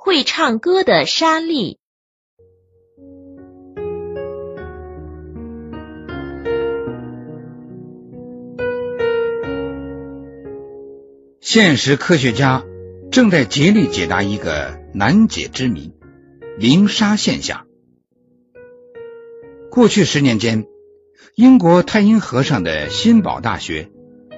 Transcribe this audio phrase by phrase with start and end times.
[0.00, 1.76] 会唱歌的沙粒。
[11.40, 12.64] 现实科学家
[13.10, 15.92] 正在竭力解答一个难解之谜——
[16.60, 17.66] 鸣沙现象。
[19.68, 20.64] 过去十年间，
[21.34, 23.90] 英国太阴河上的新堡大学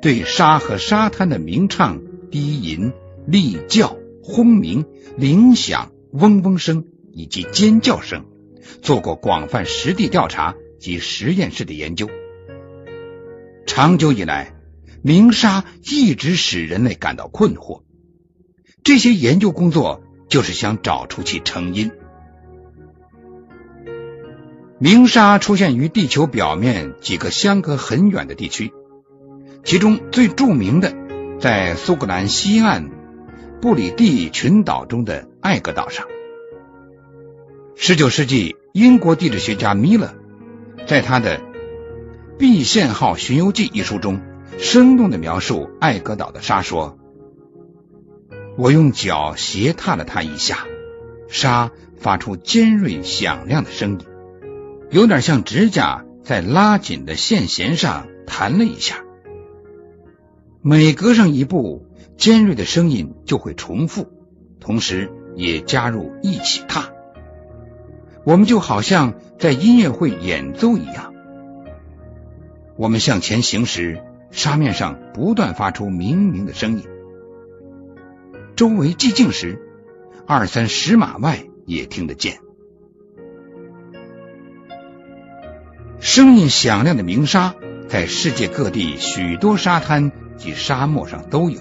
[0.00, 2.00] 对沙和沙滩的鸣唱、
[2.30, 2.94] 低吟、
[3.26, 4.86] 厉叫、轰鸣、
[5.16, 8.26] 铃响、嗡嗡声以及尖叫声
[8.80, 12.08] 做过广泛实地调查及实验室的研究。
[13.66, 14.54] 长久以来，
[15.02, 17.82] 鸣沙一直使人类感到困惑。
[18.84, 21.90] 这些研究工作就是想找出其成因。
[24.78, 28.72] 鸣沙出现于地球表面几个相隔很远的地区，
[29.64, 30.92] 其中最著名的
[31.38, 32.90] 在苏格兰西岸
[33.62, 36.08] 布里蒂群岛中的艾格岛上。
[37.76, 40.16] 十九世纪，英国地质学家米勒
[40.88, 41.38] 在他的
[42.40, 44.20] 《毕县号巡游记》一书中，
[44.58, 46.98] 生动的描述艾格岛的沙说
[48.58, 50.66] ：“我用脚斜踏了它一下，
[51.28, 54.06] 沙发出尖锐响亮的声音。”
[54.90, 59.04] 有点像指甲在拉紧的线弦上弹了一下，
[60.62, 64.06] 每隔上一步，尖锐的声音就会重复，
[64.60, 66.92] 同时也加入一起踏。
[68.24, 71.12] 我们就好像在音乐会演奏一样。
[72.76, 76.84] 我们向前行时，沙面上不断发出鸣鸣的声音；
[78.56, 79.60] 周围寂静时，
[80.26, 82.38] 二三十码外也听得见。
[85.98, 87.54] 声音响亮的鸣沙，
[87.88, 91.60] 在世界各地许多沙滩及沙漠上都有，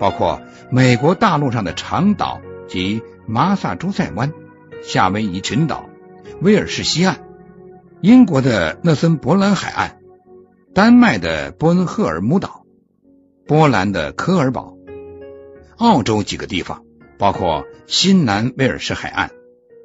[0.00, 4.32] 包括美国大陆上的长岛及马萨诸塞湾、
[4.82, 5.88] 夏威夷群岛、
[6.40, 7.20] 威尔士西岸、
[8.00, 10.00] 英国的诺森伯兰海岸、
[10.74, 12.64] 丹麦的波恩赫尔姆岛、
[13.46, 14.76] 波兰的科尔堡、
[15.76, 16.82] 澳洲几个地方，
[17.18, 19.30] 包括新南威尔士海岸、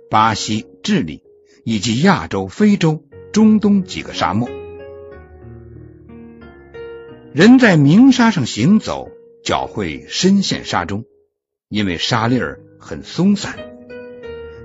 [0.09, 1.21] 巴西、智利
[1.63, 3.03] 以及亚洲、非洲。
[3.33, 4.47] 中东几个沙漠，
[7.33, 9.09] 人在鸣沙上行走，
[9.45, 11.05] 脚会深陷沙中，
[11.69, 13.55] 因为沙粒儿很松散，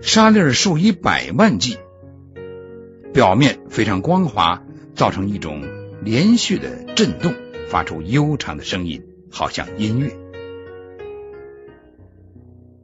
[0.00, 1.76] 沙粒儿数以百万计，
[3.12, 4.64] 表面非常光滑，
[4.94, 5.62] 造成一种
[6.02, 7.34] 连续的震动，
[7.68, 10.16] 发出悠长的声音，好像音乐。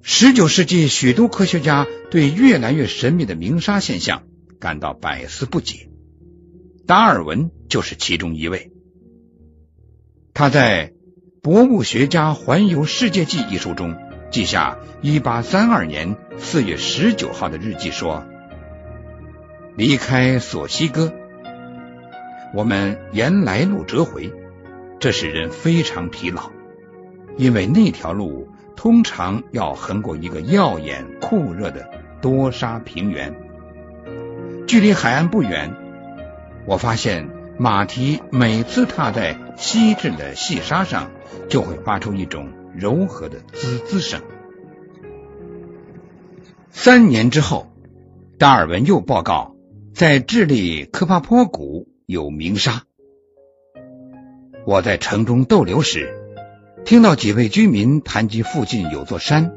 [0.03, 4.23] 十九世纪，许多科学家对越来越神秘的鸣沙现象。
[4.59, 5.89] 感到百思不解，
[6.87, 8.71] 达尔文就是其中一位。
[10.33, 10.89] 他在
[11.47, 13.97] 《博物学家环游世界记》一书中
[14.33, 18.25] 记下1832年4月19号的日记说
[19.79, 21.13] ：“离开索西哥，
[22.53, 24.33] 我们沿来路折回，
[24.99, 26.51] 这使人非常疲劳，
[27.37, 31.89] 因为那条路通常要横过一个耀眼酷热的
[32.21, 33.33] 多沙平原。”
[34.67, 35.73] 距离海岸不远，
[36.67, 41.11] 我发现马蹄每次踏在细致的细沙上，
[41.49, 44.23] 就会发出一种柔和的滋滋声。
[46.71, 47.73] 三年之后，
[48.39, 49.57] 达尔文又报告，
[49.95, 52.85] 在智利科帕坡谷有鸣沙。
[54.67, 56.13] 我在城中逗留时，
[56.85, 59.53] 听到几位居民谈及附近有座山，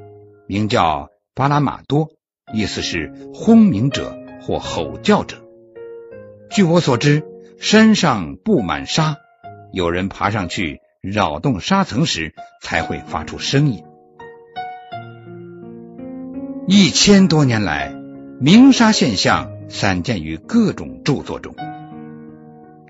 [0.48, 2.10] 名叫巴拉马多，
[2.54, 4.18] 意思是轰鸣者。
[4.42, 5.38] 或吼叫者。
[6.50, 7.24] 据我所知，
[7.60, 9.18] 山上布满沙，
[9.72, 13.84] 有人爬上去扰动沙层时才会发出声音。
[16.68, 17.94] 一千多年来，
[18.40, 21.54] 鸣沙现象散见于各种著作中，《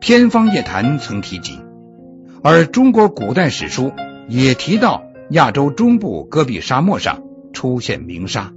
[0.01, 1.59] 天方夜谭》曾提及，
[2.43, 3.93] 而中国古代史书
[4.27, 7.23] 也提到亚洲中部戈壁沙漠上
[7.53, 8.53] 出现鸣沙。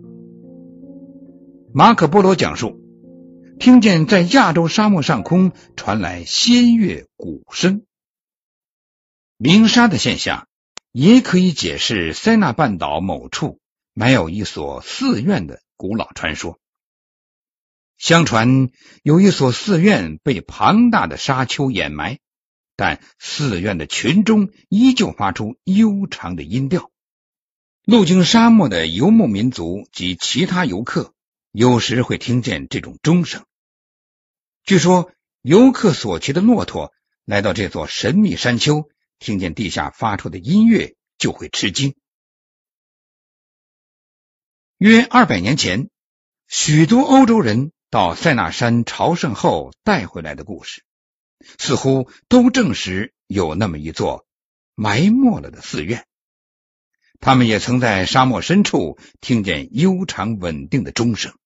[1.73, 2.79] 马可波罗讲述。
[3.59, 7.83] 听见在亚洲沙漠上空传来仙乐鼓声，
[9.45, 10.47] 鸣沙的现象
[10.93, 13.59] 也可以解释塞纳半岛某处
[13.93, 16.61] 埋有一所寺院的古老传说。
[17.99, 18.71] 相传
[19.03, 22.21] 有一所寺院被庞大的沙丘掩埋，
[22.77, 26.93] 但寺院的群中依旧发出悠长的音调。
[27.85, 31.15] 路经沙漠的游牧民族及其他游客
[31.51, 33.45] 有时会听见这种钟声。
[34.63, 35.11] 据说，
[35.41, 36.93] 游客所骑的骆驼
[37.25, 38.89] 来到这座神秘山丘，
[39.23, 41.95] 听见地下发出的音乐，就会吃惊。
[44.79, 45.89] 约二百年前，
[46.49, 50.83] 许多欧洲人到塞纳山朝圣后带回来的故事，
[51.57, 54.27] 似乎都证实有那么一座
[54.75, 56.05] 埋没了的寺院。
[57.21, 61.39] 他们也曾在沙漠深处听见悠长稳定的钟声，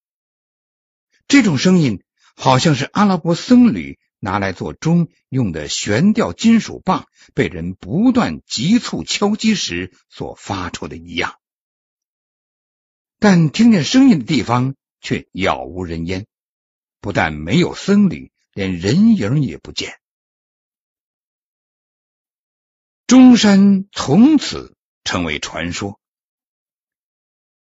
[1.28, 2.02] 这种声音
[2.34, 11.38] 好像是阿拉伯僧侣拿来做钟用的悬吊金属棒被人不断急促敲击时所发出的一样。
[13.18, 16.26] 但听见声音的地方却杳无人烟，
[17.00, 20.00] 不但没有僧侣，连人影也不见。
[23.06, 24.74] 中山从此。
[25.08, 26.00] 成为传说。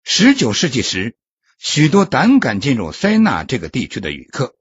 [0.02, 1.18] 十九世纪时，
[1.58, 4.56] 许多胆敢进入塞纳这个地区的旅客，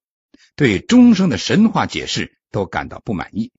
[0.56, 3.52] 对钟声的神话解释都感到不满意。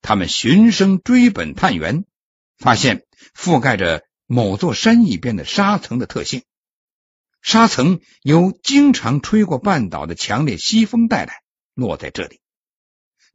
[0.00, 2.04] 他们循声追本探源，
[2.58, 6.42] 发现覆盖着某座山一边的沙层的特性。
[7.40, 11.42] 沙层由经常吹过半岛的强烈西风带来，
[11.74, 12.40] 落在这里。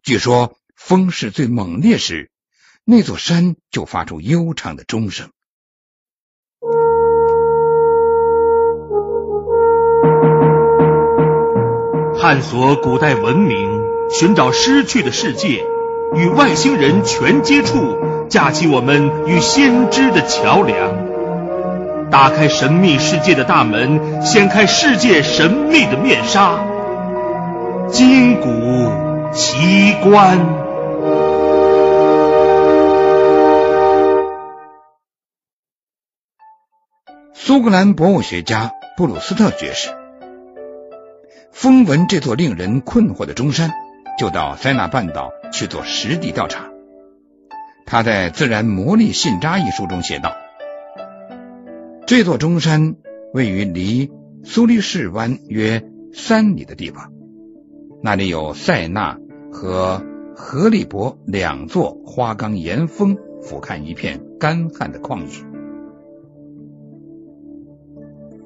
[0.03, 2.31] 据说风势最猛烈时。
[2.89, 5.33] 那座山就发出悠长的钟声。
[12.19, 13.80] 探索古代文明，
[14.10, 15.64] 寻找失去的世界，
[16.16, 17.96] 与外星人全接触，
[18.28, 26.66] 架起我们与先知的桥梁，打开神秘世界的大门，掀开世界神秘的面纱，
[27.88, 28.50] 金古
[29.31, 30.40] 奇观。
[37.36, 39.90] 苏格兰博物学家布鲁斯特爵士
[41.59, 43.71] 风闻这座令人困惑的中山，
[44.19, 46.69] 就到塞纳半岛去做实地调查。
[47.83, 50.36] 他在《自然魔力信札》一书中写道
[52.06, 52.95] ：“这座中山
[53.33, 54.12] 位于离
[54.44, 55.83] 苏黎世湾约
[56.13, 57.12] 三里的地方，
[58.03, 59.18] 那里有塞纳
[59.51, 60.03] 和
[60.36, 65.44] 荷利伯两座花岗岩峰，俯瞰一片干旱的旷野。”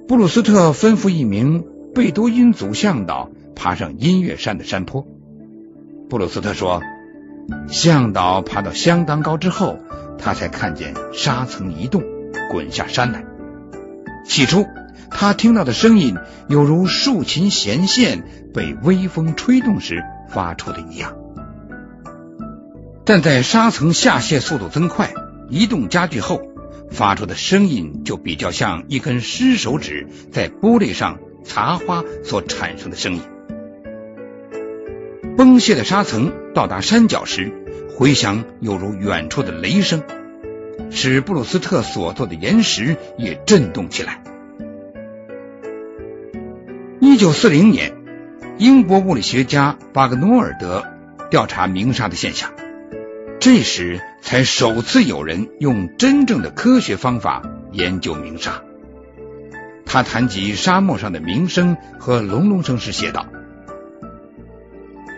[0.07, 5.05] 布鲁斯特吩咐一名贝多因族向导爬上音乐山的山坡。
[6.09, 6.81] 布鲁斯特说，
[7.67, 9.77] 向导爬到相当高之后，
[10.17, 12.01] 他才看见沙层移动，
[12.49, 13.25] 滚下山来。
[14.25, 14.67] 起初，
[15.09, 16.17] 他听到的声音
[16.47, 18.23] 有如竖琴弦线
[18.53, 21.17] 被微风吹动时发出的一样，
[23.03, 25.13] 但在沙层下陷速度增快、
[25.49, 26.41] 移动加剧后。
[26.89, 33.21] 发出的声音就比较像一根湿手指在玻璃上茶花所产生的声音。
[35.37, 37.51] 崩泄的沙层到达山脚时，
[37.97, 40.03] 回响犹如远处的雷声，
[40.91, 44.21] 使布鲁斯特所做的岩石也震动起来。
[46.99, 47.93] 一九四零年，
[48.57, 50.85] 英国物理学家巴格诺尔德
[51.29, 52.51] 调查鸣沙的现象。
[53.39, 57.41] 这时才首次有人用真正的科学方法
[57.71, 58.61] 研究鸣沙。
[59.91, 63.25] 他谈及沙漠上的鸣声和隆隆声时写道：“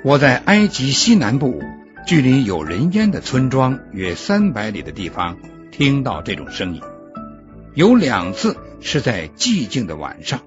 [0.03, 1.61] 我在埃及西南部，
[2.07, 5.37] 距离有人烟的村庄约三百里的地方
[5.69, 6.81] 听到这种声音，
[7.75, 10.39] 有两次是在寂静的晚上，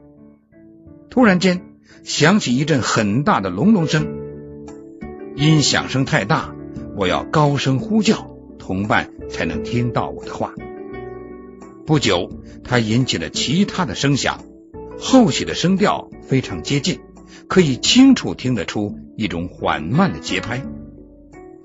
[1.08, 1.62] 突然间
[2.02, 4.08] 响起一阵很大的隆隆声，
[5.36, 6.52] 因响声太大。”
[6.98, 10.52] 我要高声呼叫，同伴才能听到我的话。
[11.86, 14.44] 不久，它引起了其他的声响，
[14.98, 16.98] 后起的声调非常接近，
[17.46, 20.64] 可以清楚听得出一种缓慢的节拍。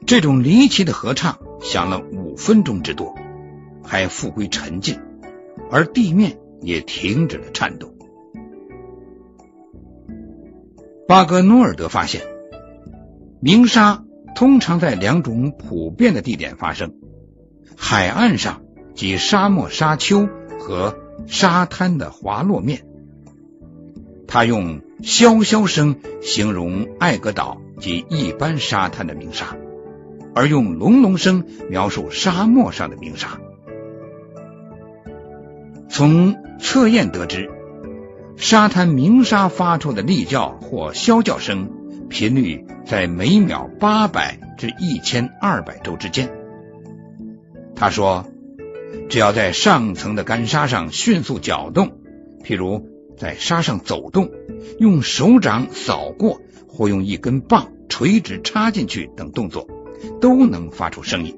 [0.05, 3.15] 这种离奇的合唱响了五分钟之多，
[3.83, 4.99] 还复归沉静，
[5.71, 7.95] 而地面也停止了颤动。
[11.07, 12.21] 巴格诺尔德发现，
[13.41, 14.03] 鸣沙。
[14.33, 16.93] 通常在两种普遍的地点发生：
[17.75, 18.63] 海岸上
[19.01, 20.29] 及沙漠沙丘
[20.59, 22.83] 和沙滩的滑落面。
[24.27, 29.57] 他用萧萧声形容艾格岛及一般沙滩的鸣沙，
[30.35, 33.39] 而用隆隆声描述沙漠上的鸣沙。
[35.89, 37.49] 从测验得知，
[38.37, 41.71] 沙滩鸣沙发出的厉叫或啸叫声。
[42.07, 46.29] 频率在每秒八百至一千二百周之间。
[47.73, 48.27] 他说，
[49.11, 51.99] 只要在上层的干沙上迅速搅动，
[52.45, 52.87] 譬如
[53.17, 54.31] 在沙上走动，
[54.79, 56.39] 用手掌扫过
[56.69, 59.67] 或用一根棒垂直插进去等动作，
[60.21, 61.37] 都能发出声音。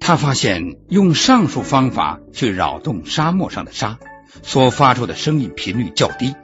[0.00, 4.00] 他发现用上述方法去扰动沙漠上的沙，
[4.42, 6.34] 所发出的声音频率较低，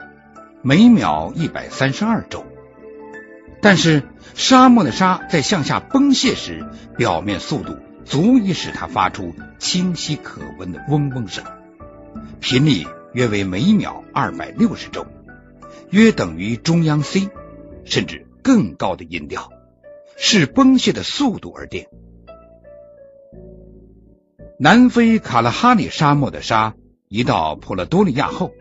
[0.61, 2.45] 每秒一百三十二周。
[3.61, 11.43] 但是沙漠的沙在向下崩泄时，表面速度足以使它发出清晰可闻的嗡嗡声，
[12.39, 15.05] 频率约为每秒二百六十周，
[15.89, 17.29] 约等于中央 C，
[17.85, 19.49] 甚至更高的音调，
[20.17, 21.87] 视崩泄的速度而定。
[24.59, 26.75] 南非卡拉哈里沙漠的沙
[27.07, 28.51] 一到普勒多利亚后，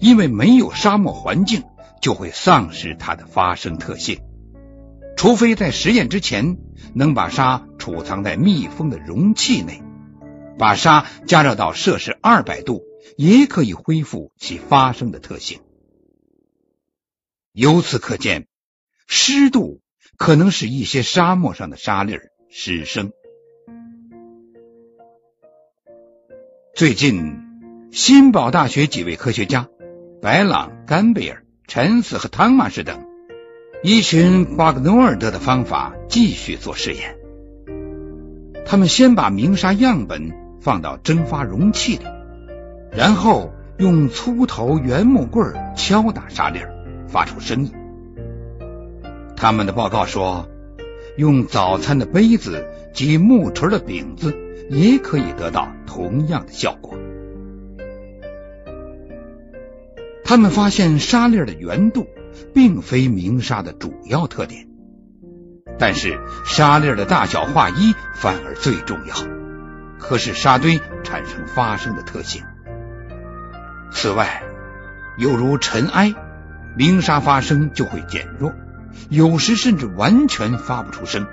[0.00, 1.62] 因为没有沙漠环境，
[2.00, 4.20] 就会丧失它的发声特性。
[5.24, 6.58] 除非在实验之前
[6.94, 9.82] 能把沙储藏在密封的容器内，
[10.58, 12.82] 把沙加热到摄氏二百度，
[13.16, 15.62] 也可以恢复其发声的特性。
[17.52, 18.48] 由此可见，
[19.06, 19.80] 湿度
[20.18, 22.18] 可能使一些沙漠上的沙粒
[22.50, 23.10] 失声。
[26.74, 27.38] 最近，
[27.92, 29.70] 新堡大学几位科学家
[30.20, 33.06] 白朗、甘贝尔、陈斯和汤马士等，
[33.84, 37.16] 依循巴格诺尔德的方法继续做实验。
[38.64, 42.04] 他们先把鸣沙样本放到蒸发容器里，
[42.90, 46.60] 然后用粗头圆木棍敲打沙粒，
[47.08, 47.72] 发出声音。
[49.36, 50.48] 他们的报告说，
[51.18, 54.34] 用早餐的杯子及木锤的柄子。
[54.70, 56.94] 也可以得到同样的效果。
[60.24, 62.06] 他们发现沙粒的圆度
[62.54, 64.68] 并非鸣沙的主要特点，
[65.78, 69.14] 但是沙粒的大小划一反而最重要，
[69.98, 72.42] 可使沙堆产生发声的特性。
[73.90, 74.42] 此外，
[75.18, 76.14] 犹如尘埃，
[76.76, 78.52] 鸣沙发声就会减弱，
[79.08, 81.26] 有时甚至完全发不出声。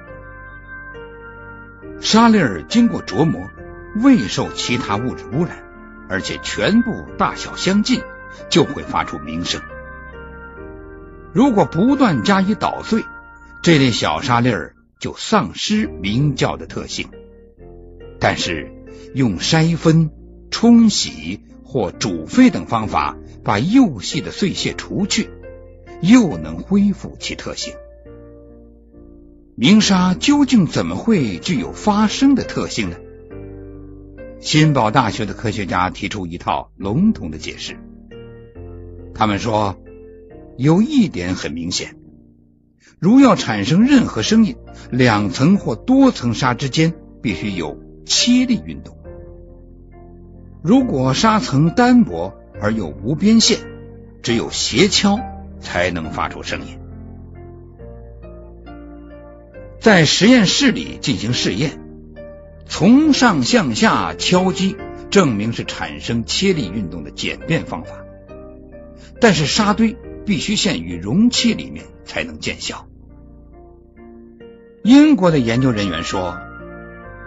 [1.99, 3.49] 沙粒儿经过琢磨，
[3.95, 5.63] 未受其他物质污染，
[6.09, 8.01] 而且全部大小相近，
[8.49, 9.61] 就会发出鸣声。
[11.33, 13.03] 如果不断加以捣碎，
[13.63, 17.07] 这类小沙粒儿就丧失鸣叫的特性。
[18.19, 18.71] 但是
[19.15, 20.11] 用筛分、
[20.51, 25.29] 冲洗或煮沸等方法把幼细的碎屑除去，
[26.01, 27.73] 又能恢复其特性。
[29.55, 32.97] 鸣沙究竟怎么会具有发声的特性呢？
[34.39, 37.77] 新堡大学的科学家提出一套笼统的解释。
[39.13, 39.77] 他们说，
[40.61, 41.95] 有一点很明显：
[42.99, 44.57] 如要产生任何声音，
[44.91, 48.95] 两层或多层沙之间必须有切力运动。
[50.61, 53.57] 如果沙层单薄而又无边线，
[54.21, 55.19] 只有斜敲
[55.59, 56.77] 才能发出声音。
[59.79, 61.79] 在实验室里进行试验，
[62.67, 64.77] 从上向下敲击，
[65.09, 67.95] 证明是产生切力运动的简便方法。
[69.19, 69.97] 但是沙堆
[70.31, 72.87] 必须陷于容器里面才能见效。
[74.81, 76.39] 英国的研究人员说，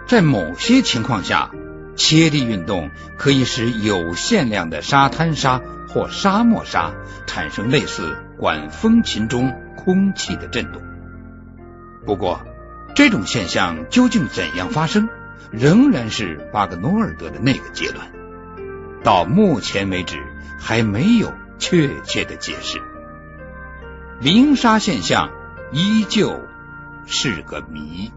[0.07, 1.51] 在某些情况下，
[1.95, 6.95] 切力运动可以使有限量的沙滩沙或沙漠沙
[7.27, 10.81] 产生类似管风琴中空气的震动。
[12.07, 12.41] 不过，
[12.95, 15.09] 这种现象究竟怎样发生，
[15.51, 17.99] 仍然是巴格诺尔德的那个结论。
[19.03, 20.23] 到目前为止，
[20.59, 22.81] 还没有确切的解释。
[24.19, 25.29] 鸣沙现象
[25.71, 26.39] 依旧
[27.05, 28.11] 是个谜。